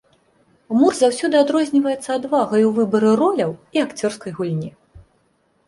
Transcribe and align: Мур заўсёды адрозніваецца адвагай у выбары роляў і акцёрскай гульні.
Мур 0.77 0.95
заўсёды 0.99 1.35
адрозніваецца 1.43 2.09
адвагай 2.17 2.65
у 2.69 2.73
выбары 2.79 3.13
роляў 3.21 3.55
і 3.77 3.85
акцёрскай 3.85 4.31
гульні. 4.43 4.75